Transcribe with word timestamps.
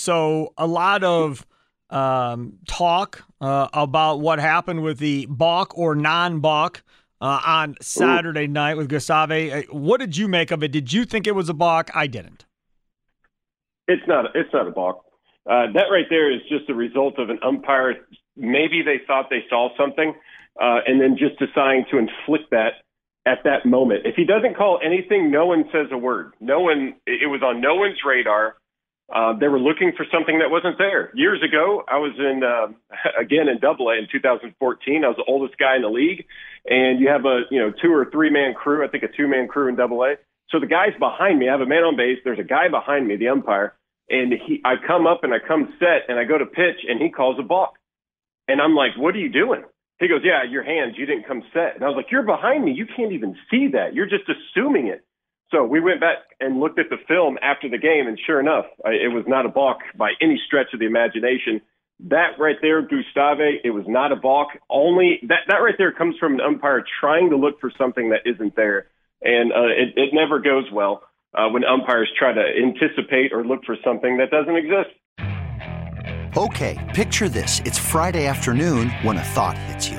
so 0.00 0.54
a 0.56 0.66
lot 0.66 1.04
of 1.04 1.46
um, 1.90 2.58
talk 2.66 3.24
uh, 3.40 3.68
about 3.74 4.20
what 4.20 4.38
happened 4.38 4.82
with 4.82 4.98
the 4.98 5.26
balk 5.26 5.76
or 5.76 5.94
non-balk 5.94 6.82
uh, 7.20 7.40
on 7.44 7.76
Saturday 7.82 8.44
Ooh. 8.44 8.48
night 8.48 8.76
with 8.76 8.88
Gustave. 8.88 9.52
Uh, 9.52 9.62
what 9.70 10.00
did 10.00 10.16
you 10.16 10.26
make 10.26 10.50
of 10.50 10.62
it? 10.62 10.72
Did 10.72 10.92
you 10.92 11.04
think 11.04 11.26
it 11.26 11.34
was 11.34 11.50
a 11.50 11.54
balk? 11.54 11.90
I 11.94 12.06
didn't. 12.06 12.46
It's 13.88 14.02
not. 14.06 14.26
It's 14.34 14.52
not 14.54 14.66
a 14.66 14.70
balk. 14.70 15.04
Uh, 15.46 15.66
that 15.74 15.86
right 15.90 16.06
there 16.08 16.32
is 16.32 16.40
just 16.48 16.70
a 16.70 16.74
result 16.74 17.18
of 17.18 17.28
an 17.28 17.38
umpire. 17.42 18.06
Maybe 18.36 18.82
they 18.82 19.00
thought 19.06 19.26
they 19.28 19.44
saw 19.50 19.68
something, 19.76 20.14
uh, 20.60 20.78
and 20.86 21.00
then 21.00 21.18
just 21.18 21.38
deciding 21.38 21.86
to 21.90 21.98
inflict 21.98 22.50
that 22.52 22.84
at 23.26 23.44
that 23.44 23.66
moment. 23.66 24.02
If 24.06 24.14
he 24.14 24.24
doesn't 24.24 24.56
call 24.56 24.80
anything, 24.82 25.30
no 25.30 25.46
one 25.46 25.64
says 25.72 25.88
a 25.90 25.98
word. 25.98 26.32
No 26.40 26.60
one. 26.60 26.94
It 27.06 27.28
was 27.28 27.42
on 27.42 27.60
no 27.60 27.74
one's 27.74 27.98
radar. 28.06 28.56
Uh, 29.12 29.34
they 29.38 29.48
were 29.48 29.58
looking 29.58 29.92
for 29.96 30.06
something 30.12 30.38
that 30.38 30.50
wasn't 30.50 30.78
there. 30.78 31.10
Years 31.14 31.42
ago, 31.42 31.82
I 31.88 31.98
was 31.98 32.14
in 32.16 32.42
uh, 32.44 32.70
again 33.20 33.48
in 33.48 33.58
Double 33.58 33.88
A 33.88 33.98
in 33.98 34.06
2014. 34.10 35.04
I 35.04 35.08
was 35.08 35.16
the 35.16 35.26
oldest 35.26 35.58
guy 35.58 35.76
in 35.76 35.82
the 35.82 35.88
league, 35.88 36.26
and 36.66 37.00
you 37.00 37.08
have 37.08 37.24
a 37.24 37.42
you 37.50 37.58
know 37.58 37.72
two 37.82 37.92
or 37.92 38.08
three 38.10 38.30
man 38.30 38.54
crew. 38.54 38.84
I 38.84 38.88
think 38.88 39.02
a 39.02 39.08
two 39.08 39.26
man 39.26 39.48
crew 39.48 39.68
in 39.68 39.74
Double 39.74 40.02
A. 40.04 40.14
So 40.50 40.60
the 40.60 40.66
guys 40.66 40.94
behind 40.98 41.38
me, 41.38 41.48
I 41.48 41.52
have 41.52 41.60
a 41.60 41.66
man 41.66 41.82
on 41.82 41.96
base. 41.96 42.18
There's 42.24 42.38
a 42.38 42.46
guy 42.46 42.68
behind 42.68 43.06
me, 43.06 43.16
the 43.16 43.28
umpire, 43.28 43.74
and 44.08 44.32
he. 44.32 44.62
I 44.64 44.74
come 44.86 45.06
up 45.06 45.24
and 45.24 45.34
I 45.34 45.38
come 45.38 45.74
set 45.78 46.06
and 46.08 46.18
I 46.18 46.24
go 46.24 46.38
to 46.38 46.46
pitch, 46.46 46.86
and 46.86 47.02
he 47.02 47.10
calls 47.10 47.36
a 47.40 47.42
balk, 47.42 47.74
and 48.46 48.60
I'm 48.60 48.76
like, 48.76 48.96
"What 48.96 49.16
are 49.16 49.18
you 49.18 49.30
doing?" 49.30 49.64
He 49.98 50.06
goes, 50.06 50.22
"Yeah, 50.22 50.44
your 50.48 50.62
hands. 50.62 50.94
You 50.96 51.06
didn't 51.06 51.26
come 51.26 51.42
set." 51.52 51.74
And 51.74 51.82
I 51.82 51.88
was 51.88 51.96
like, 51.96 52.12
"You're 52.12 52.22
behind 52.22 52.64
me. 52.64 52.72
You 52.72 52.86
can't 52.86 53.12
even 53.12 53.34
see 53.50 53.74
that. 53.74 53.92
You're 53.94 54.06
just 54.08 54.30
assuming 54.30 54.86
it." 54.86 55.02
So 55.50 55.64
we 55.64 55.80
went 55.80 56.00
back 56.00 56.18
and 56.38 56.60
looked 56.60 56.78
at 56.78 56.90
the 56.90 56.96
film 57.08 57.36
after 57.42 57.68
the 57.68 57.78
game, 57.78 58.06
and 58.06 58.18
sure 58.24 58.38
enough, 58.38 58.66
it 58.84 59.12
was 59.12 59.24
not 59.26 59.46
a 59.46 59.48
balk 59.48 59.78
by 59.96 60.12
any 60.20 60.40
stretch 60.46 60.68
of 60.72 60.78
the 60.78 60.86
imagination. 60.86 61.60
That 62.08 62.38
right 62.38 62.56
there, 62.62 62.82
Gustave, 62.82 63.60
it 63.64 63.70
was 63.70 63.84
not 63.86 64.12
a 64.12 64.16
balk. 64.16 64.48
Only 64.70 65.18
that 65.28 65.40
that 65.48 65.56
right 65.56 65.74
there 65.76 65.92
comes 65.92 66.16
from 66.18 66.34
an 66.34 66.40
umpire 66.40 66.84
trying 67.00 67.30
to 67.30 67.36
look 67.36 67.60
for 67.60 67.70
something 67.76 68.10
that 68.10 68.20
isn't 68.24 68.54
there, 68.54 68.86
and 69.22 69.52
uh, 69.52 69.66
it, 69.66 69.92
it 69.96 70.10
never 70.14 70.38
goes 70.38 70.64
well 70.72 71.02
uh, 71.36 71.48
when 71.48 71.64
umpires 71.64 72.10
try 72.16 72.32
to 72.32 72.40
anticipate 72.40 73.32
or 73.32 73.44
look 73.44 73.64
for 73.66 73.76
something 73.84 74.18
that 74.18 74.30
doesn't 74.30 74.56
exist. 74.56 74.94
Okay, 76.36 76.78
picture 76.94 77.28
this: 77.28 77.60
it's 77.64 77.78
Friday 77.78 78.26
afternoon 78.26 78.90
when 79.02 79.16
a 79.16 79.24
thought 79.24 79.58
hits 79.58 79.90
you. 79.90 79.98